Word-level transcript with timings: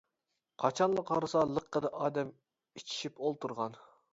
قاچانلا 0.63 1.03
قارىسا 1.09 1.43
لىققىدە 1.51 1.93
ئادەم 1.99 2.35
ئىچىشىپ 2.81 3.25
ئولتۇرغان. 3.27 3.79